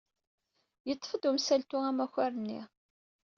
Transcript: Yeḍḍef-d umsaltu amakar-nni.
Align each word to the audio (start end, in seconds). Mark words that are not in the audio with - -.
Yeḍḍef-d 0.87 1.23
umsaltu 1.29 1.77
amakar-nni. 1.89 2.61